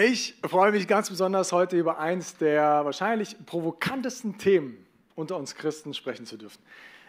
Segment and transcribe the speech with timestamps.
[0.00, 4.86] Ich freue mich ganz besonders, heute über eins der wahrscheinlich provokantesten Themen
[5.16, 6.62] unter uns Christen sprechen zu dürfen.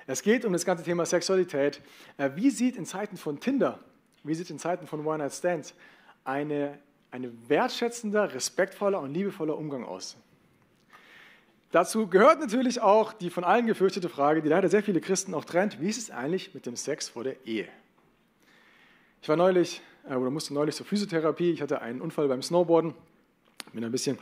[0.07, 1.81] Es geht um das ganze Thema Sexualität.
[2.17, 3.77] Äh, wie sieht in Zeiten von Tinder,
[4.23, 5.75] wie sieht in Zeiten von One-Night-Stands
[6.23, 6.79] eine,
[7.11, 10.17] eine wertschätzender, respektvoller und liebevoller Umgang aus?
[11.71, 15.45] Dazu gehört natürlich auch die von allen gefürchtete Frage, die leider sehr viele Christen auch
[15.45, 17.67] trennt, wie ist es eigentlich mit dem Sex vor der Ehe?
[19.21, 19.83] Ich war neulich
[20.17, 21.51] oder musste neulich zur Physiotherapie.
[21.51, 22.93] Ich hatte einen Unfall beim Snowboarden,
[23.73, 24.17] bin ein bisschen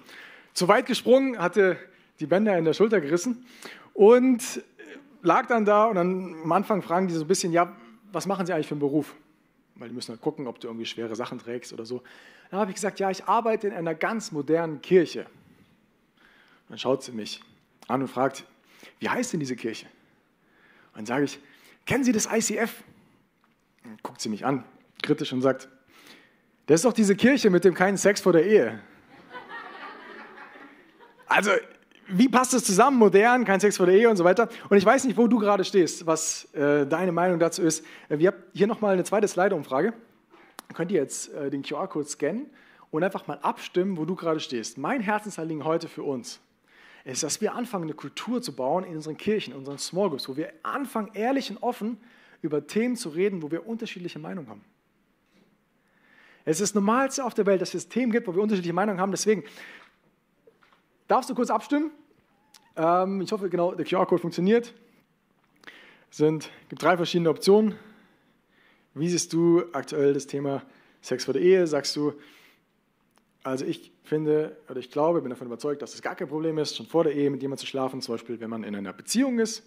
[0.54, 1.78] zu weit gesprungen, hatte
[2.20, 3.46] die Bänder in der Schulter gerissen
[3.94, 4.62] und
[5.22, 7.76] lag dann da und dann am Anfang fragen die so ein bisschen, ja,
[8.12, 9.16] was machen Sie eigentlich für einen Beruf?
[9.76, 12.02] Weil die müssen halt gucken, ob du irgendwie schwere Sachen trägst oder so.
[12.50, 15.26] Dann habe ich gesagt, ja, ich arbeite in einer ganz modernen Kirche.
[16.70, 17.42] Dann schaut sie mich
[17.88, 18.46] an und fragt,
[19.00, 19.86] wie heißt denn diese Kirche?
[20.94, 21.40] Und dann sage ich,
[21.86, 22.84] kennen Sie das ICF?
[23.84, 24.64] Dann guckt sie mich an,
[25.02, 25.70] kritisch und sagt,
[26.68, 28.80] das ist doch diese Kirche mit dem keinen Sex vor der Ehe.
[31.26, 31.52] Also,
[32.08, 32.98] wie passt das zusammen?
[32.98, 34.50] Modern, kein Sex vor der Ehe und so weiter.
[34.70, 37.86] Und ich weiß nicht, wo du gerade stehst, was äh, deine Meinung dazu ist.
[38.10, 39.94] Äh, wir haben hier nochmal eine zweite Slide-Umfrage.
[40.74, 42.48] Könnt ihr jetzt äh, den QR-Code scannen
[42.92, 44.78] und einfach mal abstimmen, wo du gerade stehst.
[44.78, 46.40] Mein Herzensanliegen heute für uns
[47.06, 50.28] ist, dass wir anfangen, eine Kultur zu bauen in unseren Kirchen, in unseren Small Groups,
[50.28, 51.98] wo wir anfangen, ehrlich und offen
[52.42, 54.62] über Themen zu reden, wo wir unterschiedliche Meinungen haben.
[56.48, 59.02] Es ist das Normalste auf der Welt, dass es Themen gibt, wo wir unterschiedliche Meinungen
[59.02, 59.12] haben.
[59.12, 59.44] Deswegen
[61.10, 61.92] darfst du kurz abstimmen.
[62.78, 64.74] Ähm, ich hoffe, genau, der QR-Code funktioniert.
[66.10, 67.76] Es gibt drei verschiedene Optionen.
[68.94, 70.64] Wie siehst du aktuell das Thema
[71.02, 71.68] Sex vor der Ehe?
[71.68, 72.14] Sagst du,
[73.44, 76.78] also ich finde oder ich glaube, bin davon überzeugt, dass es gar kein Problem ist,
[76.78, 79.40] schon vor der Ehe mit jemandem zu schlafen, zum Beispiel wenn man in einer Beziehung
[79.40, 79.64] ist.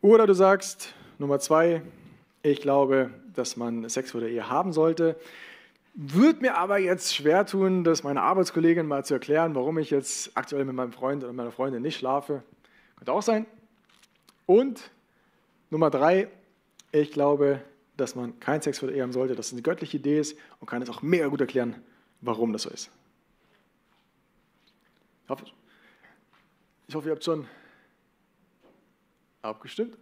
[0.00, 1.82] Oder du sagst, Nummer zwei,
[2.42, 5.16] ich glaube, dass man Sex vor der Ehe haben sollte.
[5.94, 10.30] Würde mir aber jetzt schwer tun, das meiner Arbeitskollegin mal zu erklären, warum ich jetzt
[10.36, 12.42] aktuell mit meinem Freund oder meiner Freundin nicht schlafe.
[12.96, 13.46] Könnte auch sein.
[14.46, 14.90] Und
[15.70, 16.28] Nummer drei,
[16.92, 17.60] ich glaube,
[17.96, 20.38] dass man keinen Sex vor der Ehe haben sollte, dass es eine göttliche Idee ist
[20.60, 21.74] und kann es auch mega gut erklären,
[22.20, 22.90] warum das so ist.
[25.24, 25.44] Ich hoffe,
[26.86, 27.46] ich hoffe ihr habt schon
[29.42, 29.98] abgestimmt.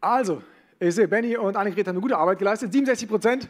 [0.00, 0.42] Also,
[0.78, 2.72] ich sehe, Benny und Annegret haben eine gute Arbeit geleistet.
[2.72, 3.48] 67 Prozent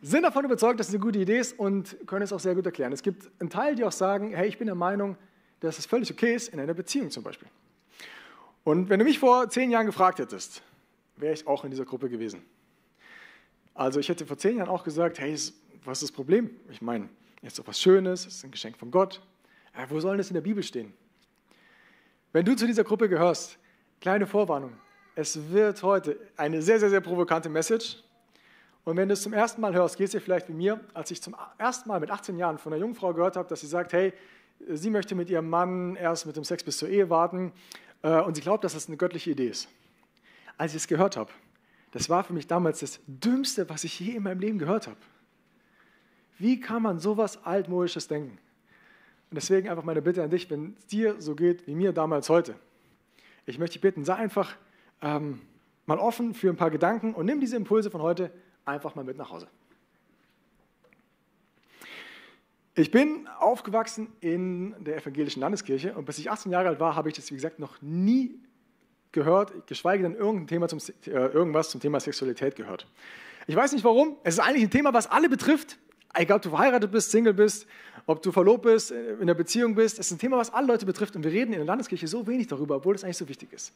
[0.00, 2.64] sind davon überzeugt, dass es eine gute Idee ist und können es auch sehr gut
[2.66, 2.92] erklären.
[2.92, 5.16] Es gibt einen Teil, die auch sagen, hey, ich bin der Meinung,
[5.60, 7.48] dass es völlig okay ist, in einer Beziehung zum Beispiel.
[8.64, 10.62] Und wenn du mich vor zehn Jahren gefragt hättest,
[11.16, 12.42] wäre ich auch in dieser Gruppe gewesen.
[13.74, 15.34] Also ich hätte vor zehn Jahren auch gesagt, hey,
[15.84, 16.50] was ist das Problem?
[16.70, 17.08] Ich meine,
[17.42, 19.20] es ist doch was Schönes, es ist ein Geschenk von Gott.
[19.74, 20.94] Aber wo soll das in der Bibel stehen?
[22.32, 23.58] Wenn du zu dieser Gruppe gehörst,
[24.00, 24.72] kleine Vorwarnung,
[25.14, 28.02] es wird heute eine sehr, sehr, sehr provokante Message.
[28.84, 31.22] Und wenn du es zum ersten Mal hörst, gehst du vielleicht wie mir, als ich
[31.22, 33.92] zum ersten Mal mit 18 Jahren von einer jungen Frau gehört habe, dass sie sagt,
[33.92, 34.12] hey,
[34.68, 37.52] sie möchte mit ihrem Mann erst mit dem Sex bis zur Ehe warten
[38.02, 39.68] äh, und sie glaubt, dass das eine göttliche Idee ist.
[40.58, 41.30] Als ich es gehört habe,
[41.92, 44.98] das war für mich damals das Dümmste, was ich je in meinem Leben gehört habe.
[46.38, 48.38] Wie kann man sowas altmodisches denken?
[49.30, 52.28] Und deswegen einfach meine Bitte an dich, wenn es dir so geht wie mir damals
[52.28, 52.54] heute.
[53.46, 54.54] Ich möchte dich bitten, sei einfach
[55.04, 55.40] ähm,
[55.86, 58.32] mal offen für ein paar Gedanken und nimm diese Impulse von heute
[58.64, 59.46] einfach mal mit nach Hause.
[62.74, 67.08] Ich bin aufgewachsen in der evangelischen Landeskirche und bis ich 18 Jahre alt war, habe
[67.08, 68.40] ich das, wie gesagt, noch nie
[69.12, 72.88] gehört, geschweige denn irgendein Thema zum, äh, irgendwas zum Thema Sexualität gehört.
[73.46, 74.16] Ich weiß nicht warum.
[74.24, 75.78] Es ist eigentlich ein Thema, was alle betrifft.
[76.14, 77.66] Egal, ob du verheiratet bist, Single bist,
[78.06, 79.98] ob du verlobt bist, äh, in einer Beziehung bist.
[79.98, 81.16] Ist ein Thema, was alle Leute betrifft.
[81.16, 83.72] Und wir reden in der Landeskirche so wenig darüber, obwohl es eigentlich so wichtig ist.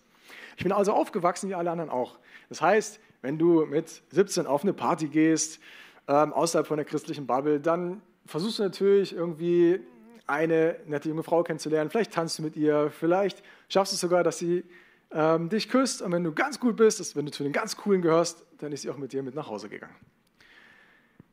[0.57, 2.19] Ich bin also aufgewachsen wie alle anderen auch.
[2.49, 5.61] Das heißt, wenn du mit 17 auf eine Party gehst,
[6.07, 9.81] ähm, außerhalb von der christlichen Bubble, dann versuchst du natürlich irgendwie
[10.27, 11.91] eine nette junge Frau kennenzulernen.
[11.91, 14.65] Vielleicht tanzt du mit ihr, vielleicht schaffst du es sogar, dass sie
[15.11, 16.03] ähm, dich küsst.
[16.03, 18.73] Und wenn du ganz gut bist, dass, wenn du zu den ganz coolen gehörst, dann
[18.73, 19.95] ist sie auch mit dir mit nach Hause gegangen.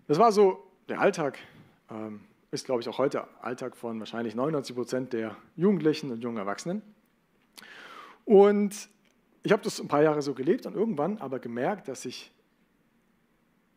[0.08, 1.38] Das war so der Alltag.
[1.90, 2.22] Ähm,
[2.56, 6.82] ist, glaube ich, auch heute Alltag von wahrscheinlich 99 Prozent der Jugendlichen und jungen Erwachsenen.
[8.24, 8.90] Und
[9.44, 12.32] ich habe das ein paar Jahre so gelebt und irgendwann aber gemerkt, dass ich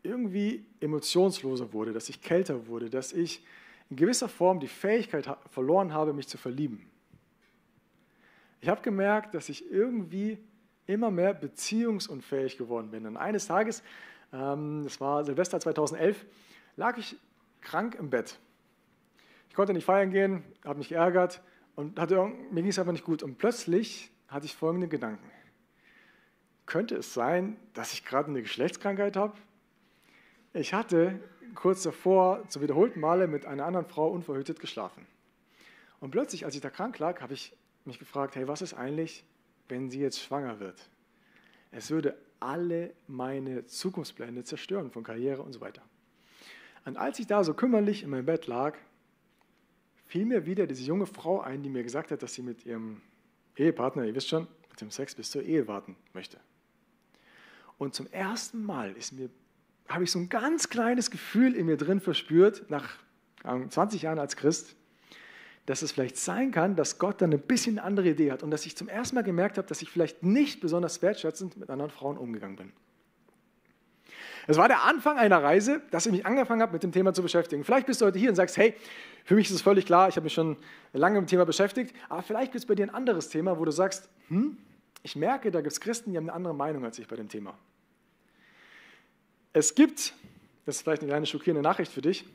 [0.01, 3.45] irgendwie emotionsloser wurde, dass ich kälter wurde, dass ich
[3.89, 6.89] in gewisser Form die Fähigkeit verloren habe, mich zu verlieben.
[8.61, 10.37] Ich habe gemerkt, dass ich irgendwie
[10.87, 13.05] immer mehr beziehungsunfähig geworden bin.
[13.05, 13.83] Und eines Tages,
[14.33, 16.25] ähm, das war Silvester 2011,
[16.77, 17.17] lag ich
[17.61, 18.39] krank im Bett.
[19.49, 21.41] Ich konnte nicht feiern gehen, habe mich geärgert
[21.75, 22.15] und hatte,
[22.51, 23.23] mir ging es einfach nicht gut.
[23.23, 25.29] Und plötzlich hatte ich folgende Gedanken.
[26.65, 29.35] könnte es sein, dass ich gerade eine Geschlechtskrankheit habe?
[30.53, 31.19] Ich hatte
[31.55, 35.05] kurz davor zu wiederholten Male mit einer anderen Frau unverhütet geschlafen.
[35.99, 37.55] Und plötzlich, als ich da krank lag, habe ich
[37.85, 39.25] mich gefragt, hey, was ist eigentlich,
[39.67, 40.89] wenn sie jetzt schwanger wird?
[41.71, 45.81] Es würde alle meine Zukunftspläne zerstören von Karriere und so weiter.
[46.85, 48.77] Und als ich da so kümmerlich in meinem Bett lag,
[50.09, 52.99] fiel mir wieder diese junge Frau ein, die mir gesagt hat, dass sie mit ihrem
[53.55, 56.39] Ehepartner, ihr wisst schon, mit dem Sex bis zur Ehe warten möchte.
[57.77, 59.29] Und zum ersten Mal ist mir,
[59.87, 62.97] habe ich so ein ganz kleines Gefühl in mir drin verspürt, nach
[63.43, 64.75] 20 Jahren als Christ,
[65.67, 68.49] dass es vielleicht sein kann, dass Gott dann ein bisschen eine andere Idee hat und
[68.49, 71.91] dass ich zum ersten Mal gemerkt habe, dass ich vielleicht nicht besonders wertschätzend mit anderen
[71.91, 72.73] Frauen umgegangen bin.
[74.49, 77.21] Es war der Anfang einer Reise, dass ich mich angefangen habe, mit dem Thema zu
[77.21, 77.63] beschäftigen.
[77.63, 78.73] Vielleicht bist du heute hier und sagst, hey,
[79.23, 80.57] für mich ist es völlig klar, ich habe mich schon
[80.91, 83.65] lange mit dem Thema beschäftigt, aber vielleicht gibt es bei dir ein anderes Thema, wo
[83.65, 84.57] du sagst, hm,
[85.03, 87.29] ich merke, da gibt es Christen, die haben eine andere Meinung als ich bei dem
[87.29, 87.53] Thema.
[89.53, 90.15] Es gibt,
[90.65, 92.25] das ist vielleicht eine kleine schockierende Nachricht für dich,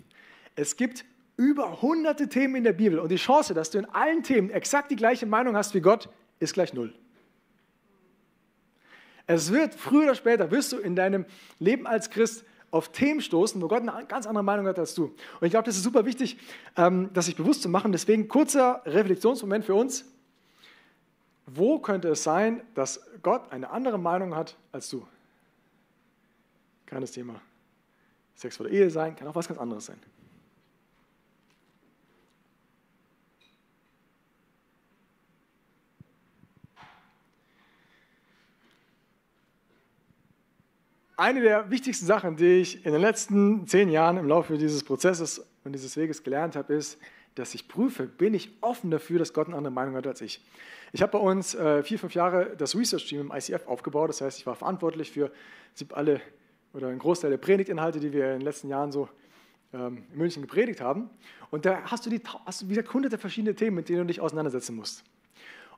[0.55, 1.05] es gibt
[1.37, 4.93] über hunderte Themen in der Bibel und die Chance, dass du in allen Themen exakt
[4.93, 6.09] die gleiche Meinung hast wie Gott,
[6.39, 6.95] ist gleich null.
[9.27, 11.25] Es wird früher oder später, wirst du in deinem
[11.59, 15.05] Leben als Christ auf Themen stoßen, wo Gott eine ganz andere Meinung hat als du.
[15.05, 16.37] Und ich glaube, das ist super wichtig,
[16.77, 17.93] ähm, das sich bewusst zu machen.
[17.93, 20.05] Deswegen kurzer Reflexionsmoment für uns.
[21.47, 25.07] Wo könnte es sein, dass Gott eine andere Meinung hat als du?
[26.87, 27.41] Kann das Thema
[28.35, 29.99] Sex vor der Ehe sein, kann auch was ganz anderes sein.
[41.17, 45.47] Eine der wichtigsten Sachen, die ich in den letzten zehn Jahren im Laufe dieses Prozesses
[45.65, 46.99] und dieses Weges gelernt habe, ist,
[47.35, 50.41] dass ich prüfe, bin ich offen dafür, dass Gott eine andere Meinung hat als ich.
[50.93, 54.09] Ich habe bei uns äh, vier, fünf Jahre das Research-Team im ICF aufgebaut.
[54.09, 55.33] Das heißt, ich war verantwortlich für
[55.93, 56.21] alle
[56.73, 59.09] oder einen Großteil der Predigtinhalte, die wir in den letzten Jahren so
[59.73, 61.11] ähm, in München gepredigt haben.
[61.51, 64.21] Und da hast du, die, hast du wieder hunderte verschiedene Themen, mit denen du dich
[64.21, 65.05] auseinandersetzen musst.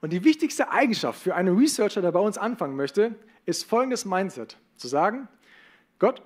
[0.01, 3.15] Und die wichtigste Eigenschaft für einen Researcher, der bei uns anfangen möchte,
[3.47, 4.59] ist folgendes Mindset.
[4.77, 5.29] Zu sagen,
[5.99, 6.21] Gott,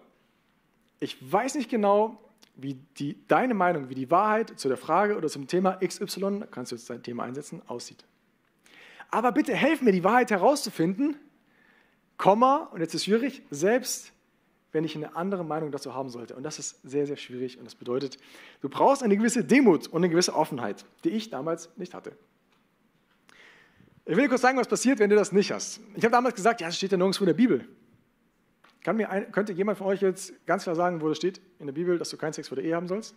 [0.98, 2.18] ich weiß nicht genau,
[2.56, 6.72] wie die, deine Meinung, wie die Wahrheit zu der Frage oder zum Thema XY, kannst
[6.72, 8.04] du jetzt dein Thema einsetzen, aussieht.
[9.10, 11.16] Aber bitte helf mir, die Wahrheit herauszufinden,
[12.16, 14.12] Komma, und jetzt ist schwierig, selbst
[14.72, 16.36] wenn ich eine andere Meinung dazu haben sollte.
[16.36, 17.58] Und das ist sehr, sehr schwierig.
[17.58, 18.18] Und das bedeutet,
[18.60, 22.12] du brauchst eine gewisse Demut und eine gewisse Offenheit, die ich damals nicht hatte.
[24.06, 25.80] Ich will dir kurz sagen, was passiert, wenn du das nicht hast.
[25.94, 27.68] Ich habe damals gesagt, ja, das steht ja nirgendwo in der Bibel.
[28.82, 31.66] Kann mir ein, könnte jemand von euch jetzt ganz klar sagen, wo das steht in
[31.66, 33.14] der Bibel, dass du keinen Sex vor der Ehe haben sollst?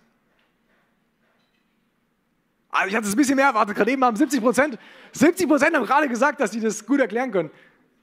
[2.69, 3.75] Also ich hatte es ein bisschen mehr erwartet.
[3.75, 4.79] Gerade eben haben 70 Prozent,
[5.13, 7.51] 70 Prozent haben gerade gesagt, dass sie das gut erklären können.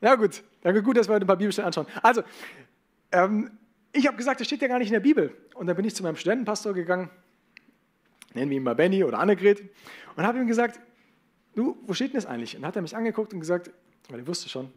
[0.00, 1.86] Ja gut, danke gut, dass wir heute ein paar Bibelstellen anschauen.
[2.02, 2.22] Also,
[3.12, 3.50] ähm,
[3.92, 5.36] ich habe gesagt, das steht ja gar nicht in der Bibel.
[5.54, 7.10] Und dann bin ich zu meinem Studentenpastor gegangen,
[8.32, 9.62] nennen wir ihn mal Benny oder Annegret,
[10.16, 10.80] und habe ihm gesagt,
[11.54, 12.56] du, wo steht denn das eigentlich?
[12.56, 13.70] Und dann hat er mich angeguckt und gesagt,
[14.08, 14.72] weil er wusste schon,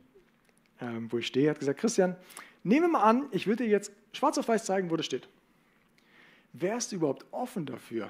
[0.81, 2.15] ähm, wo ich stehe, hat gesagt, Christian,
[2.63, 5.27] Nehmen wir mal an, ich würde dir jetzt schwarz auf weiß zeigen, wo das steht.
[6.53, 8.09] Wärst du überhaupt offen dafür?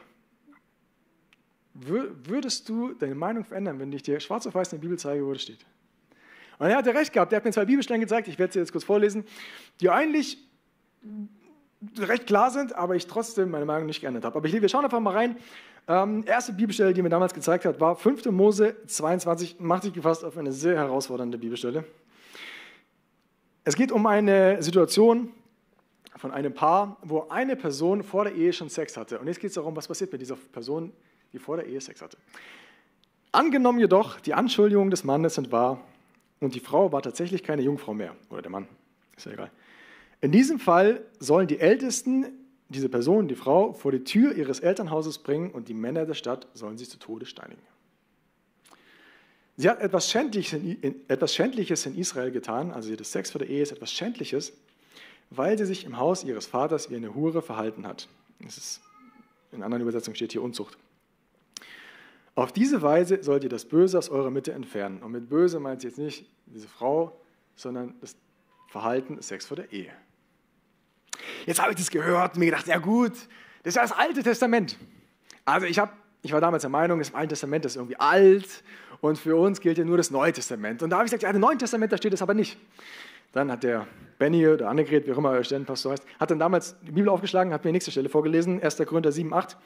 [1.74, 5.25] Würdest du deine Meinung verändern, wenn ich dir schwarz auf weiß in der Bibel zeige,
[5.25, 5.65] wo das steht?
[6.60, 7.33] Und er hat ja recht gehabt.
[7.33, 9.25] Er hat mir zwei Bibelstellen gezeigt, ich werde sie jetzt kurz vorlesen,
[9.81, 10.38] die eigentlich
[11.98, 14.36] recht klar sind, aber ich trotzdem meine Meinung nicht geändert habe.
[14.36, 15.36] Aber ich, wir schauen einfach mal rein.
[15.87, 18.25] Ähm, erste Bibelstelle, die mir damals gezeigt hat, war 5.
[18.25, 21.83] Mose 22, macht sich gefasst auf eine sehr herausfordernde Bibelstelle.
[23.65, 25.31] Es geht um eine Situation
[26.15, 29.19] von einem Paar, wo eine Person vor der Ehe schon Sex hatte.
[29.19, 30.93] Und jetzt geht es darum, was passiert mit dieser Person,
[31.33, 32.17] die vor der Ehe Sex hatte.
[33.33, 35.81] Angenommen jedoch, die Anschuldigungen des Mannes sind wahr
[36.39, 38.67] und die Frau war tatsächlich keine Jungfrau mehr, oder der Mann,
[39.17, 39.51] ist ja egal.
[40.21, 42.27] In diesem Fall sollen die Ältesten
[42.74, 46.48] diese Person, die Frau, vor die Tür ihres Elternhauses bringen und die Männer der Stadt
[46.53, 47.62] sollen sie zu Tode steinigen.
[49.56, 53.50] Sie hat etwas Schändliches in, etwas Schändliches in Israel getan, also das Sex vor der
[53.50, 54.53] Ehe ist etwas Schändliches,
[55.30, 58.08] weil sie sich im Haus ihres Vaters wie eine Hure verhalten hat.
[58.39, 58.82] Das ist,
[59.51, 60.77] in anderen Übersetzungen steht hier Unzucht.
[62.36, 65.03] Auf diese Weise sollt ihr das Böse aus eurer Mitte entfernen.
[65.03, 67.20] Und mit Böse meint sie jetzt nicht diese Frau,
[67.56, 68.15] sondern das
[68.70, 69.92] Verhalten Sex vor der Ehe.
[71.46, 73.13] Jetzt habe ich das gehört und mir gedacht, ja gut,
[73.63, 74.77] das ist ja das Alte Testament.
[75.46, 78.63] Also ich, hab, ich war damals der Meinung, das Alte Testament ist irgendwie alt
[79.01, 80.82] und für uns gilt ja nur das Neue Testament.
[80.82, 82.58] Und da habe ich gesagt, ja, im Neuen Testament, da steht es aber nicht.
[83.34, 83.88] Dann hat der
[84.20, 87.51] Benny oder Annegret, wie auch immer der Stellenpastor heißt, hat dann damals die Bibel aufgeschlagen,
[87.51, 88.77] hat mir die nächste Stelle vorgelesen, 1.
[88.77, 89.58] Korinther 7, 8.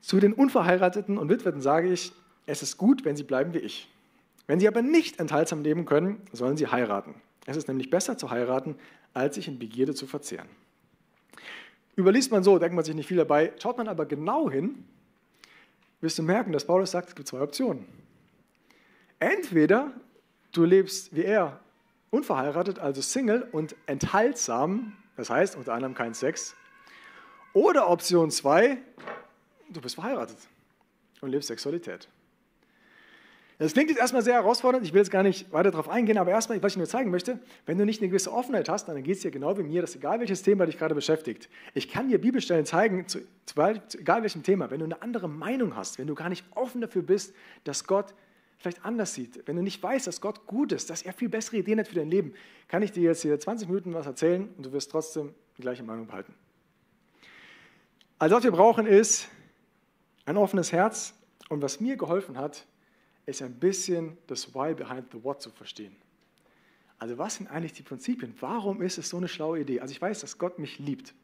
[0.00, 2.12] Zu den Unverheirateten und Witweten sage ich,
[2.46, 3.88] es ist gut, wenn sie bleiben wie ich.
[4.46, 7.14] Wenn sie aber nicht enthaltsam leben können, sollen sie heiraten.
[7.46, 8.76] Es ist nämlich besser zu heiraten,
[9.12, 10.48] als sich in Begierde zu verzehren.
[11.96, 13.52] Überliest man so, denkt man sich nicht viel dabei.
[13.60, 14.84] Schaut man aber genau hin,
[16.00, 17.86] wirst du merken, dass Paulus sagt, es gibt zwei Optionen.
[19.18, 19.92] Entweder
[20.52, 21.60] du lebst wie er
[22.10, 26.54] unverheiratet, also Single und enthaltsam, das heißt unter anderem kein Sex.
[27.52, 28.78] Oder Option 2,
[29.70, 30.38] du bist verheiratet
[31.20, 32.08] und lebst Sexualität.
[33.58, 36.32] Das klingt jetzt erstmal sehr herausfordernd, ich will jetzt gar nicht weiter darauf eingehen, aber
[36.32, 39.16] erstmal, was ich nur zeigen möchte, wenn du nicht eine gewisse Offenheit hast, dann geht
[39.16, 42.20] es dir genau wie mir, dass egal welches Thema dich gerade beschäftigt, ich kann dir
[42.20, 43.60] Bibelstellen zeigen, zu, zu,
[43.98, 47.02] egal welchem Thema, wenn du eine andere Meinung hast, wenn du gar nicht offen dafür
[47.02, 47.32] bist,
[47.62, 48.14] dass Gott
[48.58, 51.58] vielleicht anders sieht, wenn du nicht weißt, dass Gott gut ist, dass er viel bessere
[51.58, 52.34] Ideen hat für dein Leben,
[52.66, 55.84] kann ich dir jetzt hier 20 Minuten was erzählen und du wirst trotzdem die gleiche
[55.84, 56.34] Meinung behalten.
[58.18, 59.28] Also was wir brauchen ist
[60.24, 61.14] ein offenes Herz
[61.48, 62.66] und was mir geholfen hat,
[63.26, 65.96] ist ein bisschen das Why behind the What zu verstehen.
[66.98, 68.34] Also was sind eigentlich die Prinzipien?
[68.40, 69.80] Warum ist es so eine schlaue Idee?
[69.80, 71.14] Also ich weiß, dass Gott mich liebt.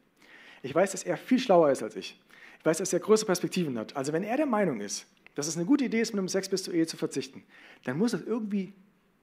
[0.63, 2.19] Ich weiß, dass er viel schlauer ist als ich.
[2.59, 3.95] Ich weiß, dass er größere Perspektiven hat.
[3.95, 6.49] Also wenn er der Meinung ist, dass es eine gute Idee ist, mit einem Sex
[6.49, 7.43] bis zur Ehe zu verzichten,
[7.83, 8.73] dann muss das irgendwie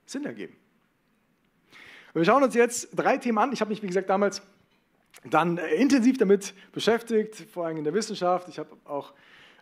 [0.07, 0.57] Sinn ergeben.
[2.15, 3.53] Wir schauen uns jetzt drei Themen an.
[3.53, 4.43] Ich habe mich, wie gesagt, damals
[5.25, 8.49] dann intensiv damit beschäftigt, vor allem in der Wissenschaft.
[8.49, 9.15] Ich habe auch äh,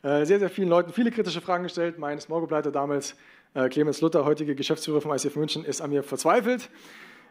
[0.07, 1.99] sehr, sehr vielen Leuten viele kritische Fragen gestellt.
[1.99, 3.17] Mein Smorgobleiter damals,
[3.55, 6.71] äh, Clemens Luther, heutige Geschäftsführer vom ICF München, ist an mir verzweifelt.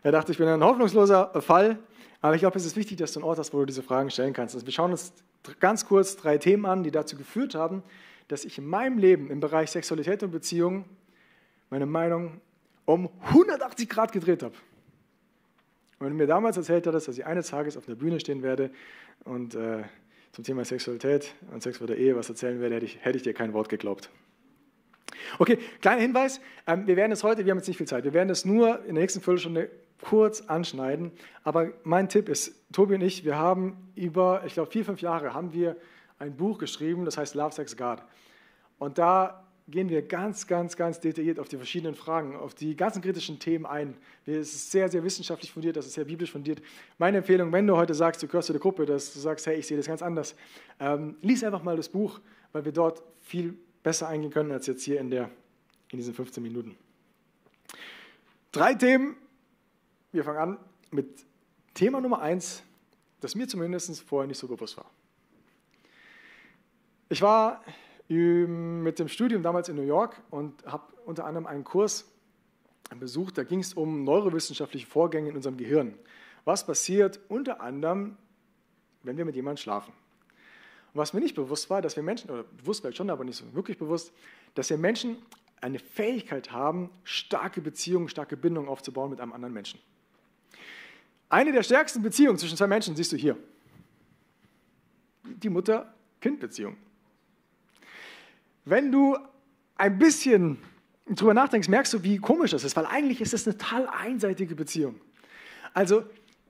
[0.04, 1.80] Er dachte, ich bin ein hoffnungsloser Fall.
[2.22, 4.10] Aber ich glaube, es ist wichtig, dass du einen Ort hast, wo du diese Fragen
[4.10, 4.56] stellen kannst.
[4.56, 5.14] Also wir schauen uns
[5.60, 7.84] ganz kurz drei Themen an, die dazu geführt haben,
[8.28, 10.86] dass ich in meinem Leben im Bereich Sexualität und Beziehung
[11.70, 12.42] meine Meinung
[12.86, 14.56] um 180 Grad gedreht habe.
[16.00, 18.44] Und wenn du mir damals erzählt hattest, dass ich eines Tages auf der Bühne stehen
[18.44, 18.72] werde
[19.24, 19.84] und äh,
[20.36, 23.24] zum Thema Sexualität und Sex vor der Ehe was erzählen werde, hätte ich, hätte ich
[23.24, 24.10] dir kein Wort geglaubt.
[25.40, 26.42] Okay, kleiner Hinweis.
[26.68, 28.80] Ähm, wir werden es heute, wir haben jetzt nicht viel Zeit, wir werden es nur
[28.80, 31.14] in der nächsten Viertelstunde kurz anschneiden.
[31.46, 35.34] Aber mein Tipp ist, Tobi und ich, wir haben über, ich glaube, vier, fünf Jahre
[35.34, 35.78] haben wir
[36.20, 38.00] ein Buch geschrieben, das heißt Love, Sex, God.
[38.78, 43.02] Und da gehen wir ganz, ganz, ganz detailliert auf die verschiedenen Fragen, auf die ganzen
[43.02, 43.98] kritischen Themen ein.
[44.26, 46.62] Es ist sehr, sehr wissenschaftlich fundiert, das ist sehr biblisch fundiert.
[47.00, 49.58] Meine Empfehlung, wenn du heute sagst, du gehörst zu der Gruppe, dass du sagst, hey,
[49.58, 50.36] ich sehe das ganz anders,
[50.80, 52.20] ähm, lies einfach mal das Buch,
[52.52, 55.32] weil wir dort viel besser eingehen können als jetzt hier in, der,
[55.92, 56.78] in diesen 15 Minuten.
[58.52, 59.16] Drei Themen.
[60.12, 60.58] Wir fangen an
[60.92, 61.26] mit
[61.74, 62.64] Thema Nummer eins,
[63.20, 64.90] das mir zumindest vorher nicht so bewusst war.
[67.10, 67.62] Ich war
[68.08, 72.06] mit dem Studium damals in New York und habe unter anderem einen Kurs
[73.00, 75.96] besucht, da ging es um neurowissenschaftliche Vorgänge in unserem Gehirn.
[76.44, 78.18] Was passiert unter anderem,
[79.02, 79.92] wenn wir mit jemandem schlafen?
[80.94, 83.38] Und was mir nicht bewusst war, dass wir Menschen, oder bewusst vielleicht schon, aber nicht
[83.38, 84.14] so wirklich bewusst,
[84.54, 85.18] dass wir Menschen
[85.60, 89.80] eine Fähigkeit haben, starke Beziehungen, starke Bindungen aufzubauen mit einem anderen Menschen.
[91.28, 93.36] Eine der stärksten Beziehungen zwischen zwei Menschen siehst du hier.
[95.24, 96.78] Die Mutter-Kind-Beziehung.
[98.66, 99.16] Wenn du
[99.76, 100.58] ein bisschen
[101.08, 104.56] drüber nachdenkst, merkst du, wie komisch das ist, weil eigentlich ist es eine total einseitige
[104.56, 105.00] Beziehung.
[105.74, 106.04] Also,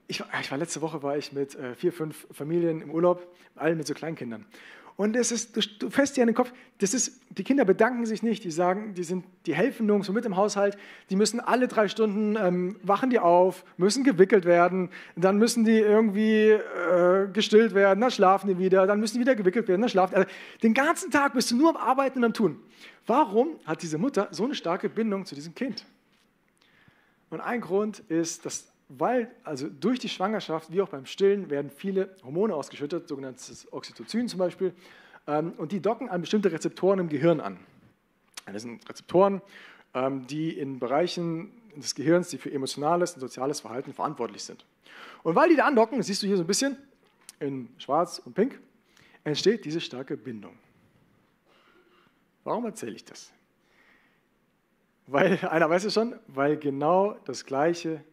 [0.08, 3.76] ich, ich war letzte Woche war ich mit äh, vier, fünf Familien im Urlaub, allen
[3.76, 4.46] mit so Kleinkindern.
[4.96, 8.06] Und es ist, du, du fährst dir an den Kopf, das ist, die Kinder bedanken
[8.06, 10.78] sich nicht, die sagen, die, sind, die helfen nirgendwo mit im Haushalt,
[11.10, 15.78] die müssen alle drei Stunden, ähm, wachen die auf, müssen gewickelt werden, dann müssen die
[15.78, 19.90] irgendwie äh, gestillt werden, dann schlafen die wieder, dann müssen die wieder gewickelt werden, dann
[19.90, 20.28] schlafen also,
[20.62, 22.58] Den ganzen Tag bist du nur am Arbeiten und am Tun.
[23.06, 25.84] Warum hat diese Mutter so eine starke Bindung zu diesem Kind?
[27.28, 31.70] Und ein Grund ist, dass weil also durch die Schwangerschaft wie auch beim Stillen werden
[31.70, 34.74] viele Hormone ausgeschüttet, sogenanntes Oxytocin zum Beispiel,
[35.26, 37.58] ähm, und die docken an bestimmte Rezeptoren im Gehirn an.
[38.46, 39.42] Das sind Rezeptoren,
[39.94, 44.64] ähm, die in Bereichen des Gehirns, die für emotionales und soziales Verhalten verantwortlich sind.
[45.22, 46.76] Und weil die da andocken, siehst du hier so ein bisschen
[47.40, 48.60] in schwarz und pink,
[49.24, 50.56] entsteht diese starke Bindung.
[52.44, 53.32] Warum erzähle ich das?
[55.08, 58.04] Weil, einer weiß es schon, weil genau das Gleiche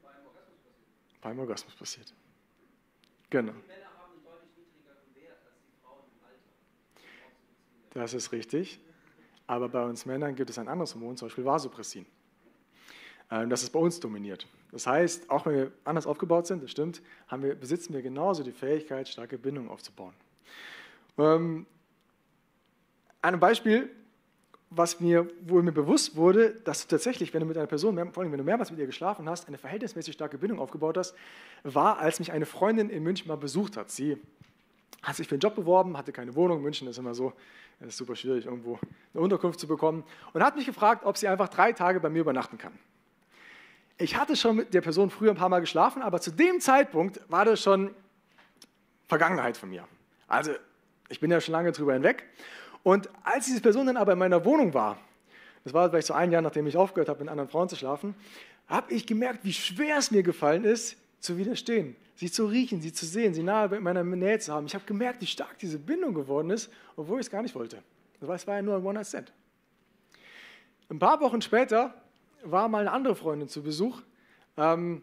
[1.24, 2.14] beim Orgasmus passiert.
[3.30, 3.54] Genau.
[7.92, 8.80] Das ist richtig.
[9.48, 12.06] Aber bei uns Männern gibt es ein anderes Hormon, zum Beispiel Vasopressin.
[13.32, 14.48] Ähm, das ist bei uns dominiert.
[14.72, 18.52] Das heißt, auch wenn wir anders aufgebaut sind, das stimmt, wir, besitzen wir genauso die
[18.52, 20.14] Fähigkeit, starke Bindungen aufzubauen.
[21.18, 21.66] Ähm,
[23.22, 23.90] ein Beispiel,
[24.76, 28.24] was mir, wo mir bewusst wurde, dass du tatsächlich, wenn du mit einer Person, vor
[28.24, 31.16] allem wenn du mehrmals mit ihr geschlafen hast, eine verhältnismäßig starke Bindung aufgebaut hast,
[31.64, 33.92] war, als mich eine Freundin in München mal besucht hat.
[33.92, 34.18] Sie
[35.02, 36.62] hat sich für einen Job beworben, hatte keine Wohnung.
[36.62, 37.34] München ist immer so,
[37.80, 38.80] es ist super schwierig, irgendwo
[39.14, 40.04] eine Unterkunft zu bekommen.
[40.32, 42.74] Und hat mich gefragt, ob sie einfach drei Tage bei mir übernachten kann.
[43.98, 47.20] ich hatte schon mit der Person früher ein paar Mal geschlafen, aber zu dem Zeitpunkt
[47.30, 47.94] war das schon
[49.08, 49.88] Vergangenheit von mir.
[50.28, 50.52] Also
[51.10, 52.24] ich bin ja schon lange drüber hinweg.
[52.84, 55.00] Und als diese Person dann aber in meiner Wohnung war,
[55.64, 58.16] das war vielleicht so ein Jahr, nachdem ich aufgehört habe, mit anderen Frauen zu schlafen,
[58.68, 62.92] habe ich gemerkt, wie schwer es mir gefallen ist, zu widerstehen, sie zu riechen, sie
[62.92, 64.66] zu sehen, sie nahe in meiner Nähe zu haben.
[64.66, 67.82] Ich habe gemerkt, wie stark diese Bindung geworden ist, obwohl ich es gar nicht wollte.
[68.20, 69.32] Es war ja nur ein One-Night-Stand.
[70.90, 71.94] Ein paar Wochen später
[72.44, 74.02] war mal eine andere Freundin zu Besuch,
[74.58, 75.02] ähm,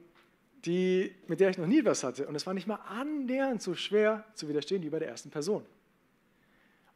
[0.65, 2.27] die, mit der ich noch nie was hatte.
[2.27, 5.65] Und es war nicht mal annähernd so schwer zu widerstehen wie bei der ersten Person.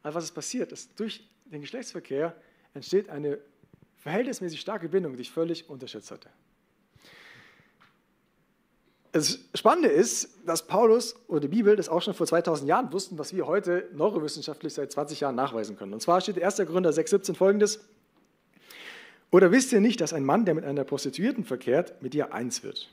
[0.05, 0.71] Also was ist passiert?
[0.71, 2.35] Ist, durch den Geschlechtsverkehr
[2.75, 3.39] entsteht eine
[3.97, 6.29] verhältnismäßig starke Bindung, die ich völlig unterschätzt hatte.
[9.13, 13.17] Das Spannende ist, dass Paulus oder die Bibel das auch schon vor 2000 Jahren wussten,
[13.17, 15.93] was wir heute neurowissenschaftlich seit 20 Jahren nachweisen können.
[15.93, 16.57] Und zwar steht 1.
[16.57, 17.83] Gründer 6,17 folgendes:
[19.31, 22.61] Oder wisst ihr nicht, dass ein Mann, der mit einer Prostituierten verkehrt, mit ihr eins
[22.61, 22.91] wird?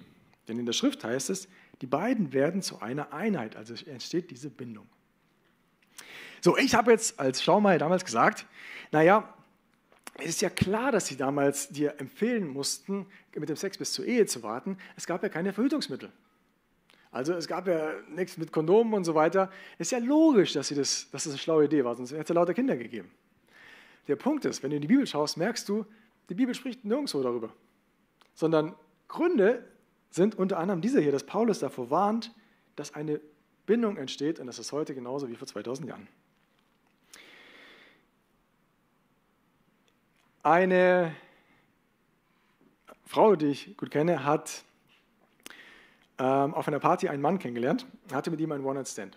[0.49, 1.47] Denn in der Schrift heißt es,
[1.83, 4.87] die beiden werden zu einer Einheit, also entsteht diese Bindung.
[6.45, 8.47] So, ich habe jetzt als Schaumeier damals gesagt,
[8.91, 9.33] naja,
[10.19, 13.07] es ist ja klar, dass sie damals dir empfehlen mussten,
[13.37, 14.77] mit dem Sex bis zur Ehe zu warten.
[14.97, 16.11] Es gab ja keine Verhütungsmittel.
[17.13, 19.53] Also es gab ja nichts mit Kondomen und so weiter.
[19.79, 22.23] Es ist ja logisch, dass, sie das, dass das eine schlaue Idee war, sonst hätte
[22.23, 23.13] es ja lauter Kinder gegeben.
[24.09, 25.87] Der Punkt ist, wenn du in die Bibel schaust, merkst du,
[26.29, 27.53] die Bibel spricht nirgendwo darüber.
[28.35, 28.75] Sondern
[29.07, 29.65] Gründe
[30.11, 32.35] sind unter anderem diese hier, dass Paulus davor warnt,
[32.75, 33.21] dass eine
[33.65, 36.09] Bindung entsteht und das ist heute genauso wie vor 2000 Jahren.
[40.45, 41.15] Eine
[43.07, 44.65] Frau, die ich gut kenne, hat
[46.19, 49.17] ähm, auf einer Party einen Mann kennengelernt, hatte mit ihm einen One-Night-Stand.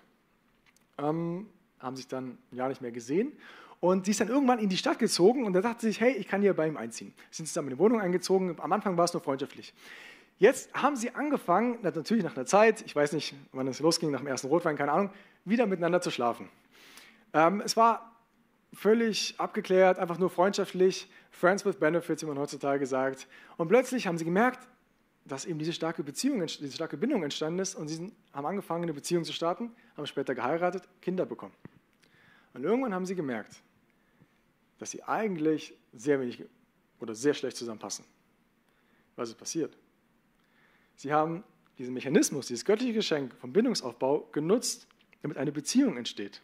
[1.00, 1.48] Ähm,
[1.80, 3.32] haben sich dann ein Jahr nicht mehr gesehen
[3.80, 6.12] und sie ist dann irgendwann in die Stadt gezogen und da dachte sie sich, hey,
[6.12, 7.12] ich kann hier bei ihm einziehen.
[7.32, 9.74] Sind zusammen in die Wohnung eingezogen, am Anfang war es nur freundschaftlich.
[10.38, 14.20] Jetzt haben sie angefangen, natürlich nach einer Zeit, ich weiß nicht, wann es losging, nach
[14.20, 15.10] dem ersten Rotwein, keine Ahnung,
[15.44, 16.50] wieder miteinander zu schlafen.
[17.34, 18.15] Ähm, es war
[18.76, 23.28] völlig abgeklärt, einfach nur freundschaftlich, Friends with Benefits, wie man heutzutage sagt.
[23.58, 24.68] Und plötzlich haben sie gemerkt,
[25.26, 28.94] dass eben diese starke Beziehung, diese starke Bindung entstanden ist und sie haben angefangen, eine
[28.94, 31.54] Beziehung zu starten, haben später geheiratet, Kinder bekommen.
[32.54, 33.62] Und irgendwann haben sie gemerkt,
[34.78, 36.44] dass sie eigentlich sehr wenig
[37.00, 38.06] oder sehr schlecht zusammenpassen.
[39.16, 39.76] Was ist passiert?
[40.96, 41.44] Sie haben
[41.78, 44.88] diesen Mechanismus, dieses göttliche Geschenk vom Bindungsaufbau genutzt,
[45.22, 46.42] damit eine Beziehung entsteht.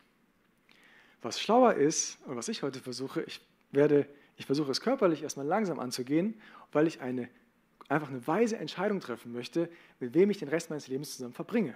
[1.21, 4.07] Was schlauer ist und was ich heute versuche, ich werde,
[4.37, 6.39] ich versuche es körperlich erstmal langsam anzugehen,
[6.71, 7.29] weil ich eine,
[7.89, 11.75] einfach eine weise Entscheidung treffen möchte, mit wem ich den Rest meines Lebens zusammen verbringe.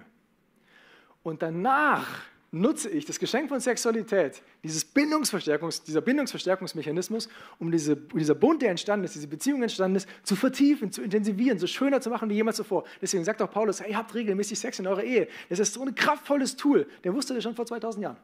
[1.22, 2.06] Und danach
[2.52, 7.28] nutze ich das Geschenk von Sexualität, dieses Bindungsverstärkungs, dieser Bindungsverstärkungsmechanismus,
[7.58, 11.58] um diese, dieser Bund, der entstanden ist, diese Beziehung entstanden ist, zu vertiefen, zu intensivieren,
[11.58, 12.84] so schöner zu machen wie jemals zuvor.
[13.00, 15.28] Deswegen sagt auch Paulus, hey, habt regelmäßig Sex in eurer Ehe.
[15.48, 16.86] Das ist so ein kraftvolles Tool.
[17.04, 18.16] Der wusste das schon vor 2000 Jahren.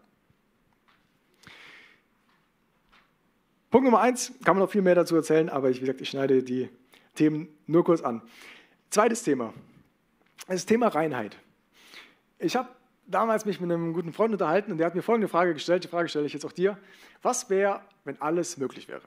[3.73, 6.11] Punkt Nummer eins, kann man noch viel mehr dazu erzählen, aber ich, wie gesagt, ich
[6.11, 6.69] schneide die
[7.15, 8.21] Themen nur kurz an.
[8.91, 9.55] Zweites Thema,
[10.47, 11.39] das Thema Reinheit.
[12.39, 12.69] Ich habe
[13.07, 15.89] damals mich mit einem guten Freund unterhalten und der hat mir folgende Frage gestellt, die
[15.89, 16.77] Frage stelle ich jetzt auch dir.
[17.23, 19.01] Was wäre, wenn alles möglich wäre?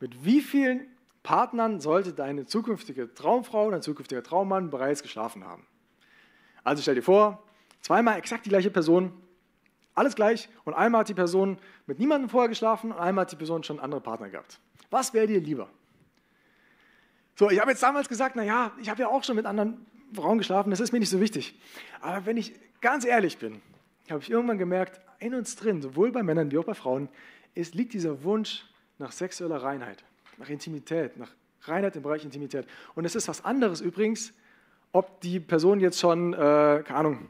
[0.00, 0.86] Mit wie vielen
[1.22, 5.66] Partnern sollte deine zukünftige Traumfrau, dein zukünftiger Traummann bereits geschlafen haben?
[6.62, 7.42] Also stell dir vor,
[7.80, 9.14] zweimal exakt die gleiche Person,
[10.00, 10.48] alles gleich.
[10.64, 13.78] Und einmal hat die Person mit niemandem vorher geschlafen und einmal hat die Person schon
[13.78, 14.58] andere Partner gehabt.
[14.90, 15.68] Was wäre dir lieber?
[17.36, 20.38] So, ich habe jetzt damals gesagt, naja, ich habe ja auch schon mit anderen Frauen
[20.38, 21.58] geschlafen, das ist mir nicht so wichtig.
[22.00, 23.62] Aber wenn ich ganz ehrlich bin,
[24.10, 27.08] habe ich irgendwann gemerkt, in uns drin, sowohl bei Männern wie auch bei Frauen,
[27.54, 28.64] ist, liegt dieser Wunsch
[28.98, 30.04] nach sexueller Reinheit,
[30.38, 31.30] nach Intimität, nach
[31.62, 32.66] Reinheit im Bereich Intimität.
[32.94, 34.32] Und es ist was anderes übrigens,
[34.92, 36.36] ob die Person jetzt schon, äh,
[36.84, 37.28] keine Ahnung,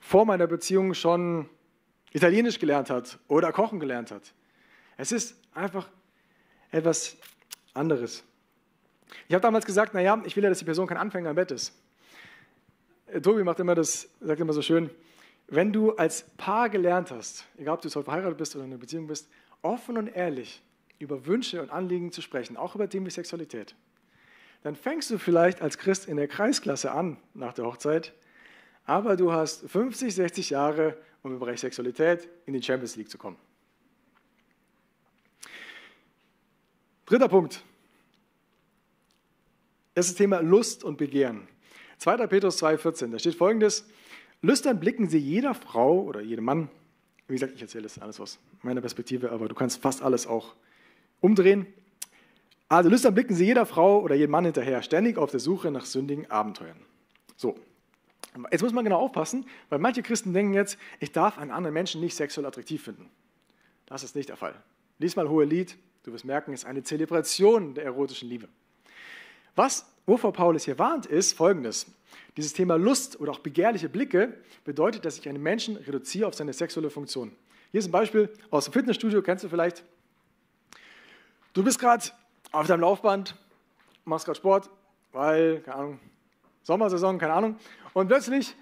[0.00, 1.48] vor meiner Beziehung schon
[2.12, 4.32] Italienisch gelernt hat oder kochen gelernt hat.
[4.96, 5.88] Es ist einfach
[6.70, 7.16] etwas
[7.74, 8.24] anderes.
[9.28, 11.50] Ich habe damals gesagt, naja, ich will ja, dass die Person kein Anfänger im Bett
[11.50, 11.72] ist.
[13.06, 14.90] Äh, Tobi macht immer das, sagt immer so schön,
[15.48, 18.80] wenn du als Paar gelernt hast, egal ob du heute verheiratet bist oder in einer
[18.80, 19.28] Beziehung bist,
[19.62, 20.62] offen und ehrlich
[20.98, 23.76] über Wünsche und Anliegen zu sprechen, auch über Themen wie Sexualität,
[24.62, 28.12] dann fängst du vielleicht als Christ in der Kreisklasse an nach der Hochzeit,
[28.84, 33.18] aber du hast 50, 60 Jahre um im Bereich Sexualität in die Champions League zu
[33.18, 33.36] kommen.
[37.04, 37.64] Dritter Punkt.
[39.94, 41.48] Das ist das Thema Lust und Begehren.
[41.98, 42.26] 2.
[42.28, 43.88] Petrus 2,14, da steht folgendes:
[44.40, 46.68] Lüstern blicken sie jeder Frau oder jedem Mann.
[47.26, 50.54] Wie gesagt, ich erzähle das alles aus meiner Perspektive, aber du kannst fast alles auch
[51.20, 51.66] umdrehen.
[52.68, 55.86] Also lüstern blicken sie jeder Frau oder jedem Mann hinterher, ständig auf der Suche nach
[55.86, 56.78] sündigen Abenteuern.
[57.36, 57.56] So,
[58.50, 62.00] jetzt muss man genau aufpassen, weil manche Christen denken jetzt, ich darf einen anderen Menschen
[62.00, 63.10] nicht sexuell attraktiv finden.
[63.86, 64.54] Das ist nicht der Fall.
[64.98, 68.48] Lies mal Hohe Lied, du wirst merken, es ist eine Zelebration der erotischen Liebe.
[69.54, 71.86] Was, wovor Paulus hier warnt, ist folgendes.
[72.36, 76.52] Dieses Thema Lust oder auch begehrliche Blicke bedeutet, dass ich einen Menschen reduziere auf seine
[76.52, 77.32] sexuelle Funktion.
[77.70, 79.82] Hier ist ein Beispiel aus dem Fitnessstudio, kennst du vielleicht.
[81.54, 82.04] Du bist gerade
[82.52, 83.34] auf deinem Laufband,
[84.04, 84.70] machst gerade Sport,
[85.12, 86.00] weil, keine Ahnung,
[86.62, 87.56] Sommersaison, keine Ahnung,
[87.96, 88.54] und plötzlich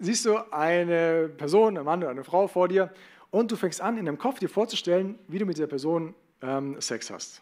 [0.00, 2.92] siehst du eine Person, einen Mann oder eine Frau vor dir
[3.30, 6.80] und du fängst an, in deinem Kopf dir vorzustellen, wie du mit dieser Person ähm,
[6.80, 7.40] Sex hast.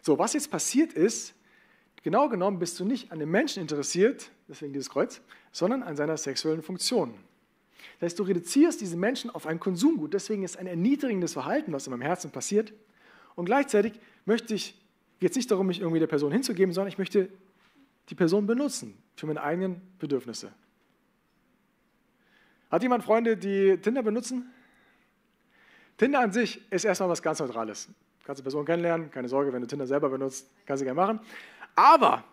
[0.00, 1.34] So, was jetzt passiert ist,
[2.02, 5.20] genau genommen bist du nicht an dem Menschen interessiert, deswegen dieses Kreuz,
[5.52, 7.12] sondern an seiner sexuellen Funktion.
[8.00, 11.86] Das heißt, du reduzierst diesen Menschen auf ein Konsumgut, deswegen ist ein erniedrigendes Verhalten, was
[11.86, 12.72] in meinem Herzen passiert.
[13.34, 14.80] Und gleichzeitig möchte ich,
[15.20, 17.28] geht es nicht darum, mich irgendwie der Person hinzugeben, sondern ich möchte
[18.08, 20.52] die Person benutzen für meine eigenen Bedürfnisse.
[22.70, 24.50] Hat jemand Freunde, die Tinder benutzen?
[25.98, 27.88] Tinder an sich ist erstmal was ganz Neutrales.
[28.24, 31.20] Kannst du Person kennenlernen, keine Sorge, wenn du Tinder selber benutzt, kannst du gerne machen.
[31.74, 32.24] Aber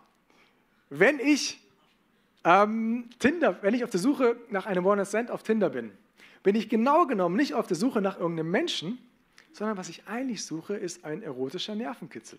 [0.88, 1.60] wenn ich
[2.44, 5.92] ähm, Tinder, wenn ich auf der Suche nach einem One-Night-Stand auf Tinder bin,
[6.42, 8.98] bin ich genau genommen nicht auf der Suche nach irgendeinem Menschen,
[9.52, 12.38] sondern was ich eigentlich suche, ist ein erotischer Nervenkitzel.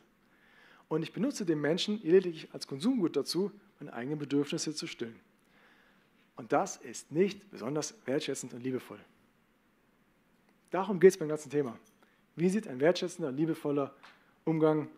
[0.92, 3.50] Und ich benutze den Menschen lediglich als Konsumgut dazu,
[3.80, 5.18] meine eigenen Bedürfnisse zu stillen.
[6.36, 9.00] Und das ist nicht besonders wertschätzend und liebevoll.
[10.70, 11.78] Darum geht es beim ganzen Thema.
[12.36, 13.96] Wie sieht ein wertschätzender und liebevoller
[14.44, 14.90] Umgang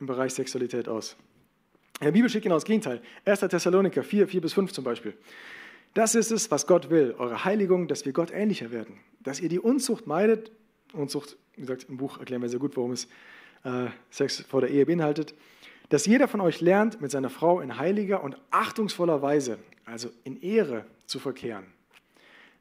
[0.00, 1.16] im Bereich Sexualität aus?
[2.00, 3.00] In der Bibel steht genau das Gegenteil.
[3.24, 3.40] 1.
[3.40, 5.16] Thessaloniker 4, 4 bis 5 zum Beispiel.
[5.94, 9.00] Das ist es, was Gott will, eure Heiligung, dass wir Gott ähnlicher werden.
[9.20, 10.52] Dass ihr die Unzucht meidet.
[10.92, 13.08] Unzucht, wie gesagt, im Buch erklären wir sehr gut, warum es
[13.64, 15.34] äh, Sex vor der Ehe beinhaltet.
[15.88, 20.40] Dass jeder von euch lernt, mit seiner Frau in heiliger und achtungsvoller Weise, also in
[20.42, 21.64] Ehre, zu verkehren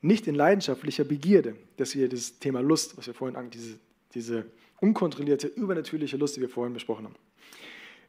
[0.01, 3.79] nicht in leidenschaftlicher Begierde, dass wir das Thema Lust, was wir vorhin, diese,
[4.13, 4.45] diese
[4.79, 7.15] unkontrollierte, übernatürliche Lust, die wir vorhin besprochen haben.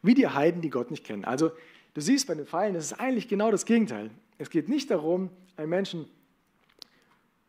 [0.03, 1.25] Wie die Heiden, die Gott nicht kennen.
[1.25, 1.51] Also
[1.95, 4.11] du siehst bei den Pfeilen, es ist eigentlich genau das Gegenteil.
[4.37, 6.07] Es geht nicht darum, einen Menschen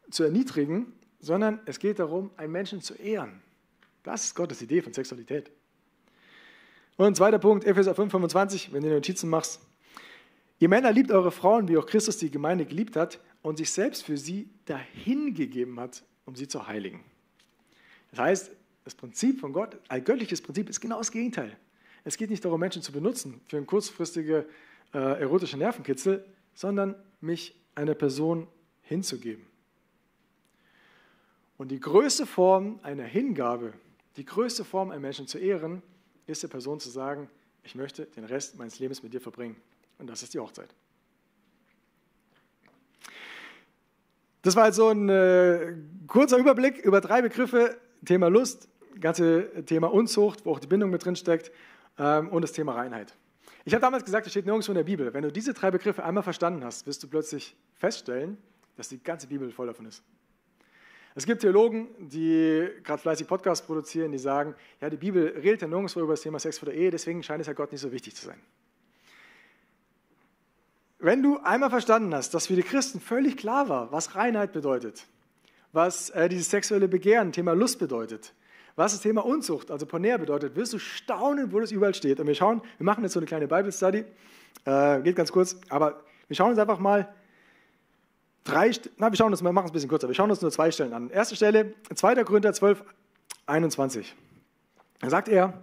[0.10, 3.42] zu erniedrigen, sondern es geht darum, einen Menschen zu ehren.
[4.04, 5.52] Das ist Gottes Idee von Sexualität.
[6.98, 9.62] Und zweiter Punkt, Epheser 5, 25, wenn du Notizen machst.
[10.60, 14.04] Ihr Männer liebt eure Frauen, wie auch Christus die Gemeinde geliebt hat und sich selbst
[14.04, 17.04] für sie dahingegeben hat, um sie zu heiligen.
[18.12, 18.52] Das heißt,
[18.84, 21.56] das Prinzip von Gott, ein göttliches Prinzip, ist genau das Gegenteil.
[22.04, 24.46] Es geht nicht darum, Menschen zu benutzen für einen kurzfristigen
[24.94, 28.48] äh, erotischen Nervenkitzel, sondern mich einer Person
[28.82, 29.46] hinzugeben.
[31.58, 33.74] Und die größte Form einer Hingabe,
[34.18, 35.82] die größte Form, einen Menschen zu ehren,
[36.28, 37.30] ist der Person zu sagen,
[37.64, 39.56] ich möchte den Rest meines Lebens mit dir verbringen.
[39.98, 40.74] Und das ist die Hochzeit.
[44.42, 45.76] Das war also ein äh,
[46.08, 48.70] kurzer Überblick über drei Begriffe: Thema Lust,
[49.00, 51.52] ganze Thema Unzucht, wo auch die Bindung mit drin steckt,
[51.98, 53.16] ähm, und das Thema Reinheit.
[53.66, 55.14] Ich habe damals gesagt, das steht nirgendwo in der Bibel.
[55.14, 58.38] Wenn du diese drei Begriffe einmal verstanden hast, wirst du plötzlich feststellen,
[58.78, 60.02] dass die ganze Bibel voll davon ist.
[61.20, 65.68] Es gibt Theologen, die gerade fleißig Podcasts produzieren, die sagen, ja, die Bibel redet ja
[65.68, 67.92] nirgendwo über das Thema Sex vor der Ehe, deswegen scheint es ja Gott nicht so
[67.92, 68.40] wichtig zu sein.
[70.98, 75.08] Wenn du einmal verstanden hast, dass für die Christen völlig klar war, was Reinheit bedeutet,
[75.74, 78.34] was äh, dieses sexuelle Begehren, Thema Lust bedeutet,
[78.78, 82.22] was das Thema Unzucht, also Pornär bedeutet, wirst du staunen, wo das überall steht.
[82.22, 84.06] Und wir schauen, wir machen jetzt so eine kleine Bible Study,
[84.64, 87.14] äh, geht ganz kurz, aber wir schauen uns einfach mal
[88.44, 90.52] drei, na, wir schauen uns, wir machen es ein bisschen kürzer, wir schauen uns nur
[90.52, 91.10] zwei Stellen an.
[91.10, 92.24] Erste Stelle, 2.
[92.24, 92.84] Korinther 12,
[93.46, 94.16] 21.
[95.00, 95.62] Da sagt er,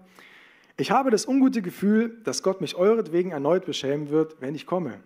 [0.76, 5.00] ich habe das ungute Gefühl, dass Gott mich euretwegen erneut beschämen wird, wenn ich komme.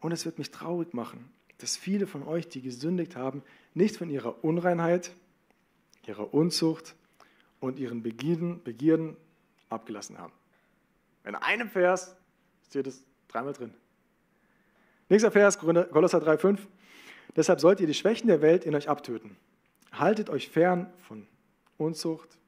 [0.00, 3.42] Und es wird mich traurig machen, dass viele von euch, die gesündigt haben,
[3.74, 5.12] nicht von ihrer Unreinheit,
[6.06, 6.94] ihrer Unzucht
[7.60, 9.16] und ihren Begierden, Begierden
[9.68, 10.32] abgelassen haben.
[11.24, 12.16] In einem Vers
[12.68, 13.74] steht es dreimal drin.
[15.08, 16.58] Nächster Vers, Kolosser 3,5.
[17.34, 19.36] Deshalb sollt ihr die Schwächen der Welt in euch abtöten.
[19.92, 21.26] Haltet euch fern von
[21.78, 22.38] Unzucht,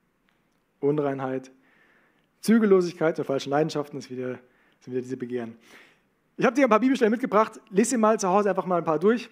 [0.80, 1.50] Unreinheit,
[2.42, 4.38] Zügellosigkeit und falschen Leidenschaften, das sind wieder,
[4.86, 5.56] diese Begehren.
[6.36, 7.60] Ich habe dir ein paar Bibelstellen mitgebracht.
[7.70, 9.30] Lies sie mal zu Hause einfach mal ein paar durch.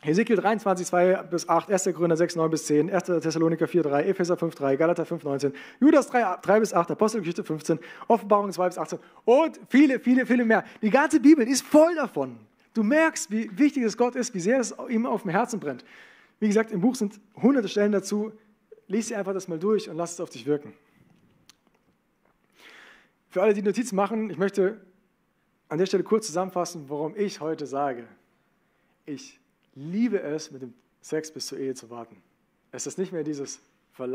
[0.00, 1.84] Hesekiel 23, 2 bis 8, 1.
[1.94, 3.04] Korinther 6, 9 bis 10, 1.
[3.04, 7.42] Thessaloniker 4, 3, Epheser 5, 3, Galater 5, 19, Judas 3, 3 bis 8, Apostelgeschichte
[7.42, 10.64] 15, Offenbarung 2 bis 18 und viele, viele, viele mehr.
[10.82, 12.38] Die ganze Bibel ist voll davon.
[12.74, 15.84] Du merkst, wie wichtig es Gott ist, wie sehr es ihm auf dem Herzen brennt.
[16.38, 18.30] Wie gesagt, im Buch sind hunderte Stellen dazu.
[18.86, 20.72] Lies sie einfach das mal durch und lass es auf dich wirken.
[23.30, 24.80] Für alle, die Notizen machen, ich möchte
[25.68, 28.04] an der Stelle kurz zusammenfassen, warum ich heute sage,
[29.04, 29.38] ich
[29.78, 32.20] liebe es, mit dem Sex bis zur Ehe zu warten.
[32.72, 33.60] Es ist nicht mehr dieses,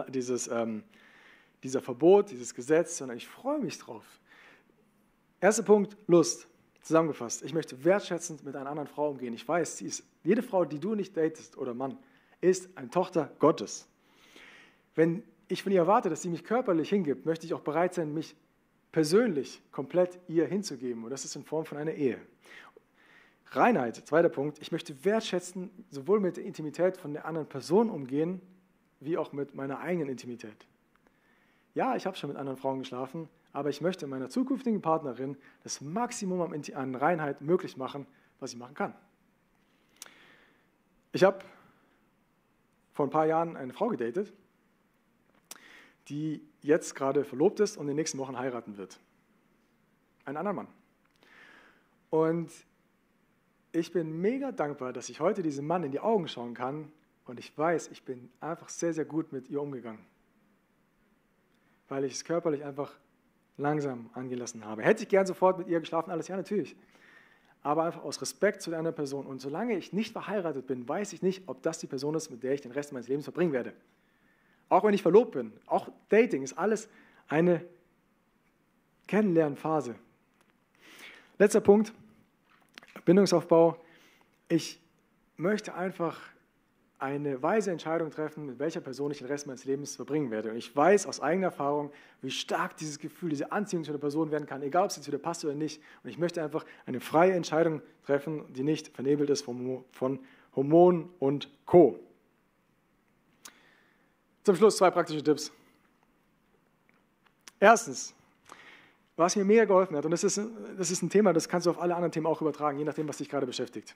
[0.10, 0.84] dieses, ähm,
[1.64, 4.06] dieser Verbot, dieses Gesetz, sondern ich freue mich drauf.
[5.40, 6.48] Erster Punkt, Lust.
[6.82, 9.34] Zusammengefasst, ich möchte wertschätzend mit einer anderen Frau umgehen.
[9.34, 11.98] Ich weiß, sie ist, jede Frau, die du nicht datest oder Mann,
[12.42, 13.88] ist eine Tochter Gottes.
[14.94, 18.14] Wenn ich von ihr erwarte, dass sie mich körperlich hingibt, möchte ich auch bereit sein,
[18.14, 18.36] mich
[18.92, 21.06] persönlich komplett ihr hinzugeben.
[21.06, 22.20] Und das ist in Form von einer Ehe.
[23.56, 24.60] Reinheit, zweiter Punkt.
[24.60, 28.42] Ich möchte wertschätzen, sowohl mit der Intimität von der anderen Person umgehen,
[29.00, 30.68] wie auch mit meiner eigenen Intimität.
[31.76, 35.82] Ja, ich habe schon mit anderen Frauen geschlafen, aber ich möchte meiner zukünftigen Partnerin das
[35.82, 38.08] Maximum an Reinheit möglich machen,
[38.40, 38.96] was ich machen kann.
[41.12, 41.40] Ich habe
[42.92, 44.34] vor ein paar Jahren eine Frau gedatet,
[46.10, 49.00] die jetzt gerade verlobt ist und in den nächsten Wochen heiraten wird.
[50.26, 50.68] Ein anderer Mann.
[52.10, 52.52] Und
[53.74, 56.92] ich bin mega dankbar, dass ich heute diesem Mann in die Augen schauen kann
[57.26, 60.06] und ich weiß, ich bin einfach sehr, sehr gut mit ihr umgegangen.
[61.90, 62.94] Weil ich es körperlich einfach
[63.58, 64.84] langsam angelassen habe.
[64.84, 66.76] Hätte ich gern sofort mit ihr geschlafen, alles ja natürlich.
[67.62, 69.26] Aber einfach aus Respekt zu der anderen Person.
[69.26, 72.44] Und solange ich nicht verheiratet bin, weiß ich nicht, ob das die Person ist, mit
[72.44, 73.74] der ich den Rest meines Lebens verbringen werde.
[74.70, 75.54] Auch wenn ich verlobt bin.
[75.66, 76.90] Auch Dating ist alles
[77.28, 77.66] eine
[79.08, 79.96] Kennenlernphase.
[81.40, 81.94] Letzter Punkt,
[83.06, 83.78] Bindungsaufbau.
[84.48, 84.80] Ich
[85.38, 86.20] möchte einfach
[87.04, 90.52] eine weise Entscheidung treffen, mit welcher Person ich den Rest meines Lebens verbringen werde.
[90.52, 94.32] Und ich weiß aus eigener Erfahrung, wie stark dieses Gefühl, diese Anziehung zu einer Person
[94.32, 95.82] werden kann, egal ob sie zu dir passt oder nicht.
[96.04, 100.20] Und ich möchte einfach eine freie Entscheidung treffen, die nicht vernebelt ist von, von
[100.56, 102.00] Hormonen und Co.
[104.44, 105.52] Zum Schluss zwei praktische Tipps.
[107.60, 108.14] Erstens,
[109.16, 110.42] was mir mega geholfen hat, und das ist,
[110.78, 113.08] das ist ein Thema, das kannst du auf alle anderen Themen auch übertragen, je nachdem,
[113.08, 113.96] was dich gerade beschäftigt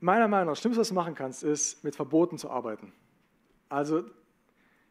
[0.00, 2.92] meiner Meinung nach, das Schlimmste, was du machen kannst, ist, mit Verboten zu arbeiten.
[3.68, 4.04] Also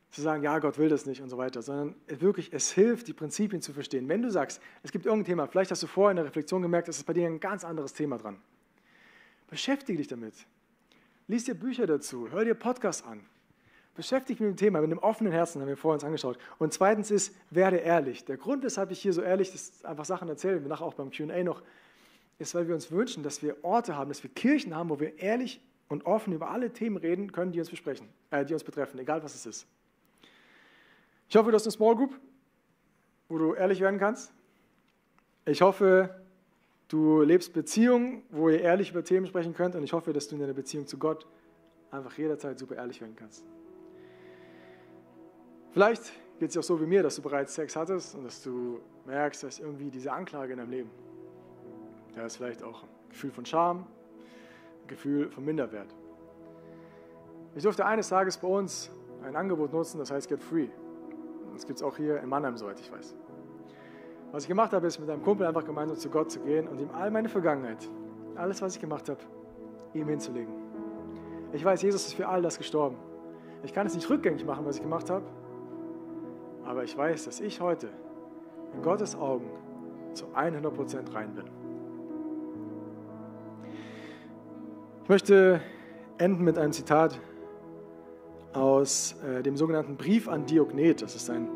[0.10, 3.14] zu sagen, ja, Gott will das nicht und so weiter, sondern wirklich, es hilft, die
[3.14, 4.08] Prinzipien zu verstehen.
[4.08, 6.88] Wenn du sagst, es gibt irgendein Thema, vielleicht hast du vorher in der Reflexion gemerkt,
[6.88, 8.42] es ist bei dir ein ganz anderes Thema dran.
[9.50, 10.34] Beschäftige dich damit.
[11.28, 13.26] Lies dir Bücher dazu, hör dir Podcasts an.
[13.98, 16.38] Beschäftige dich mit dem Thema, mit einem offenen Herzen, haben wir vorher uns angeschaut.
[16.60, 18.24] Und zweitens ist, werde ehrlich.
[18.26, 21.10] Der Grund, weshalb ich hier so ehrlich das einfach Sachen erzähle, wir nachher auch beim
[21.10, 21.64] QA noch,
[22.38, 25.18] ist, weil wir uns wünschen, dass wir Orte haben, dass wir Kirchen haben, wo wir
[25.18, 29.00] ehrlich und offen über alle Themen reden können, die uns besprechen, äh, die uns betreffen,
[29.00, 29.68] egal was es ist.
[31.28, 32.20] Ich hoffe, du hast eine Small Group,
[33.30, 34.32] wo du ehrlich werden kannst.
[35.46, 36.22] Ich hoffe,
[36.88, 39.76] du lebst Beziehungen, wo ihr ehrlich über Themen sprechen könnt.
[39.76, 41.26] Und ich hoffe, dass du in deiner Beziehung zu Gott
[41.90, 43.44] einfach jederzeit super ehrlich werden kannst.
[45.78, 48.42] Vielleicht geht es dir auch so wie mir, dass du bereits Sex hattest und dass
[48.42, 50.90] du merkst, dass irgendwie diese Anklage in deinem Leben
[52.16, 53.86] da ist vielleicht auch ein Gefühl von Scham,
[54.82, 55.94] ein Gefühl von Minderwert.
[57.54, 58.90] Ich durfte eines Tages bei uns
[59.24, 60.70] ein Angebot nutzen, das heißt Get Free.
[61.54, 63.16] Das gibt es auch hier in Mannheim, soweit ich weiß.
[64.32, 66.80] Was ich gemacht habe, ist mit einem Kumpel einfach gemeinsam zu Gott zu gehen und
[66.80, 67.88] ihm all meine Vergangenheit,
[68.34, 69.20] alles, was ich gemacht habe,
[69.94, 70.56] ihm hinzulegen.
[71.54, 72.98] Ich weiß, Jesus ist für all das gestorben.
[73.62, 75.24] Ich kann es nicht rückgängig machen, was ich gemacht habe,
[76.68, 77.88] aber ich weiß, dass ich heute
[78.74, 79.50] in Gottes Augen
[80.14, 81.46] zu 100% rein bin.
[85.04, 85.62] Ich möchte
[86.18, 87.18] enden mit einem Zitat
[88.52, 91.02] aus äh, dem sogenannten Brief an Diognet.
[91.02, 91.48] Das ist ein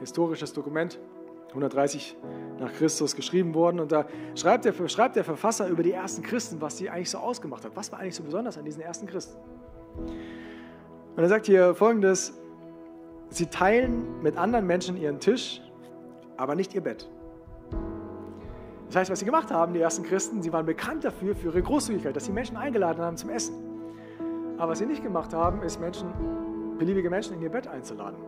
[0.00, 1.00] historisches Dokument,
[1.48, 2.16] 130
[2.58, 3.80] nach Christus geschrieben worden.
[3.80, 7.18] Und da schreibt der, schreibt der Verfasser über die ersten Christen, was sie eigentlich so
[7.18, 7.74] ausgemacht hat.
[7.74, 9.38] Was war eigentlich so besonders an diesen ersten Christen?
[11.16, 12.38] Und er sagt hier folgendes:
[13.30, 15.60] Sie teilen mit anderen Menschen ihren Tisch,
[16.36, 17.08] aber nicht ihr Bett.
[18.86, 21.62] Das heißt, was sie gemacht haben, die ersten Christen, sie waren bekannt dafür, für ihre
[21.62, 23.54] Großzügigkeit, dass sie Menschen eingeladen haben zum Essen.
[24.56, 26.08] Aber was sie nicht gemacht haben, ist Menschen,
[26.78, 28.18] beliebige Menschen in ihr Bett einzuladen.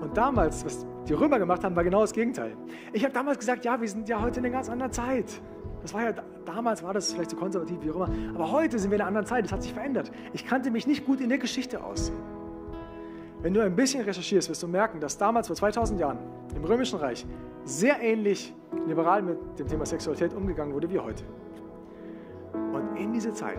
[0.00, 2.56] Und damals, was die Römer gemacht haben, war genau das Gegenteil.
[2.92, 5.26] Ich habe damals gesagt, ja, wir sind ja heute in einer ganz anderen Zeit.
[5.82, 6.12] Das war ja,
[6.44, 9.08] damals war das vielleicht so konservativ wie auch immer, aber heute sind wir in einer
[9.08, 10.12] anderen Zeit, das hat sich verändert.
[10.32, 12.12] Ich kannte mich nicht gut in der Geschichte aus.
[13.42, 16.18] Wenn du ein bisschen recherchierst, wirst du merken, dass damals vor 2000 Jahren
[16.54, 17.24] im Römischen Reich
[17.64, 18.54] sehr ähnlich
[18.86, 21.24] liberal mit dem Thema Sexualität umgegangen wurde wie heute.
[22.52, 23.58] Und in diese Zeit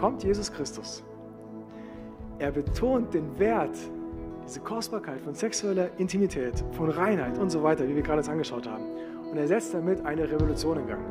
[0.00, 1.04] kommt Jesus Christus.
[2.38, 3.76] Er betont den Wert,
[4.46, 8.66] diese Kostbarkeit von sexueller Intimität, von Reinheit und so weiter, wie wir gerade jetzt angeschaut
[8.66, 8.84] haben.
[9.30, 11.02] Und er setzt damit eine Revolution in Gang.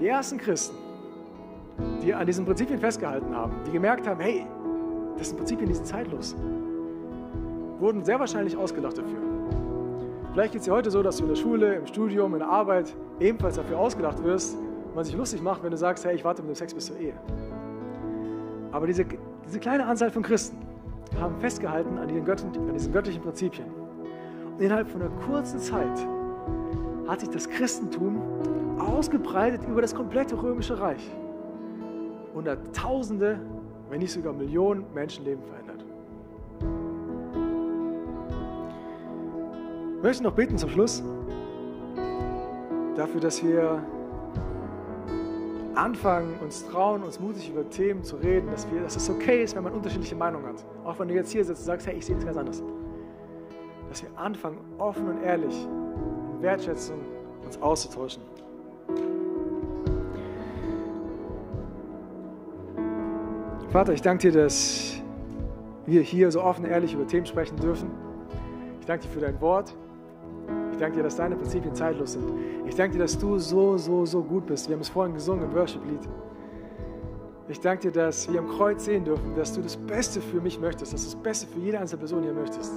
[0.00, 0.76] Die ersten Christen,
[2.02, 4.46] die an diesen Prinzipien festgehalten haben, die gemerkt haben, hey,
[5.18, 6.36] das sind Prinzipien, die sind zeitlos,
[7.78, 9.18] wurden sehr wahrscheinlich ausgelacht dafür.
[10.32, 12.48] Vielleicht geht es dir heute so, dass du in der Schule, im Studium, in der
[12.48, 14.56] Arbeit ebenfalls dafür ausgedacht wirst,
[14.94, 16.96] man sich lustig macht, wenn du sagst, hey, ich warte mit dem Sex bis zur
[16.98, 17.14] Ehe.
[18.72, 19.04] Aber diese,
[19.46, 20.56] diese kleine Anzahl von Christen
[21.20, 23.66] haben festgehalten an, an diesen göttlichen Prinzipien.
[24.54, 26.06] Und innerhalb von einer kurzen Zeit
[27.06, 28.20] hat sich das Christentum
[28.78, 31.10] ausgebreitet über das komplette römische Reich
[32.34, 33.38] und hat Tausende,
[33.90, 35.84] wenn nicht sogar Millionen Menschenleben verändert.
[39.96, 41.02] Ich möchte noch beten zum Schluss
[42.96, 43.82] dafür, dass wir
[45.74, 49.56] anfangen, uns trauen, uns mutig über Themen zu reden, dass, wir, dass es okay ist,
[49.56, 50.64] wenn man unterschiedliche Meinungen hat.
[50.84, 52.62] Auch wenn du jetzt hier sitzt und sagst, hey, ich sehe es ganz anders.
[53.88, 55.54] Dass wir anfangen, offen und ehrlich,
[56.34, 56.98] in Wertschätzung
[57.44, 58.22] uns auszutauschen.
[63.74, 65.02] Vater, ich danke dir, dass
[65.84, 67.90] wir hier so offen und ehrlich über Themen sprechen dürfen.
[68.78, 69.74] Ich danke dir für dein Wort.
[70.70, 72.22] Ich danke dir, dass deine Prinzipien zeitlos sind.
[72.68, 74.68] Ich danke dir, dass du so, so, so gut bist.
[74.68, 76.08] Wir haben es vorhin gesungen im Worship-Lied.
[77.48, 80.60] Ich danke dir, dass wir am Kreuz sehen dürfen, dass du das Beste für mich
[80.60, 82.74] möchtest, dass du das Beste für jede einzelne Person hier möchtest.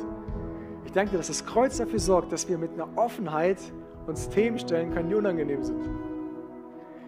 [0.84, 3.60] Ich danke dir, dass das Kreuz dafür sorgt, dass wir mit einer Offenheit
[4.08, 5.88] uns Themen stellen können, die unangenehm sind.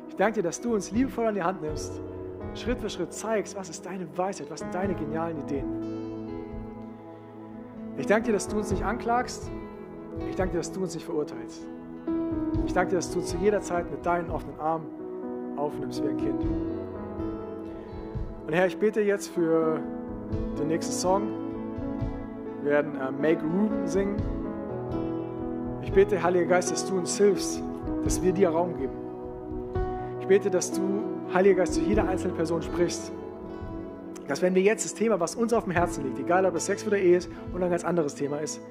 [0.10, 1.99] Ich danke dir, dass du uns liebevoll an die Hand nimmst,
[2.55, 5.65] Schritt für Schritt zeigst, was ist deine Weisheit, was sind deine genialen Ideen.
[7.97, 9.49] Ich danke dir, dass du uns nicht anklagst.
[10.29, 11.67] Ich danke dir, dass du uns nicht verurteilst.
[12.65, 14.88] Ich danke dir, dass du zu jeder Zeit mit deinen offenen Armen
[15.57, 16.43] aufnimmst wie ein Kind.
[18.47, 19.79] Und Herr, ich bete jetzt für
[20.57, 21.27] den nächsten Song.
[22.63, 24.15] Wir werden uh, Make Room singen.
[25.81, 27.62] Ich bete, Heiliger Geist, dass du uns hilfst,
[28.03, 28.93] dass wir dir Raum geben.
[30.19, 30.81] Ich bete, dass du,
[31.33, 33.11] Heiliger Geist, zu jeder einzelnen Person sprichst.
[34.27, 36.65] Dass wenn wir jetzt das Thema, was uns auf dem Herzen liegt, egal ob es
[36.65, 38.61] Sex oder Ehe ist oder ein ganz anderes Thema ist,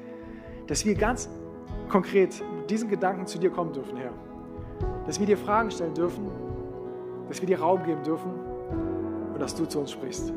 [0.66, 1.28] dass wir ganz
[1.88, 4.12] konkret mit diesen Gedanken zu dir kommen dürfen, Herr.
[5.06, 6.30] Dass wir dir Fragen stellen dürfen,
[7.28, 8.30] dass wir dir Raum geben dürfen
[9.32, 10.32] und dass du zu uns sprichst.